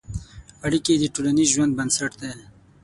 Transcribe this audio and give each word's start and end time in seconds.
اړیکې 0.65 0.93
د 0.97 1.03
ټولنیز 1.15 1.49
ژوند 1.55 1.71
بنسټ 1.77 2.11
دي. 2.21 2.31